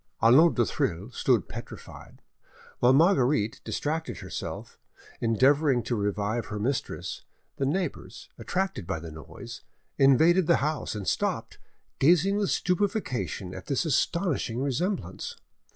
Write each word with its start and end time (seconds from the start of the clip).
Arnauld 0.19 0.55
du 0.55 0.65
Thill 0.65 1.11
stood 1.11 1.47
petrified. 1.47 2.23
While 2.79 2.93
Marguerite, 2.93 3.61
distracted 3.63 4.17
herself, 4.17 4.79
endeavoured 5.19 5.85
to 5.85 5.95
revive 5.95 6.47
her 6.47 6.57
mistress, 6.57 7.21
the 7.57 7.67
neighbours, 7.67 8.27
attracted 8.39 8.87
by 8.87 8.97
the 8.99 9.11
noise, 9.11 9.61
invaded 9.99 10.47
the 10.47 10.55
house, 10.57 10.95
and 10.95 11.07
stopped, 11.07 11.59
gazing 11.99 12.37
with 12.37 12.49
stupefaction 12.49 13.53
at 13.53 13.67
this 13.67 13.85
astonishing 13.85 14.59
resemblance. 14.63 15.37